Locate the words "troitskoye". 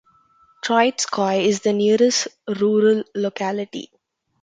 0.63-1.45